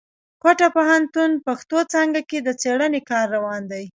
کوټه 0.41 0.67
پوهنتون 0.75 1.31
پښتو 1.47 1.77
څانګه 1.93 2.19
کښي 2.29 2.39
د 2.43 2.49
څېړني 2.61 3.01
کار 3.09 3.25
روان 3.35 3.61
دی. 3.71 3.85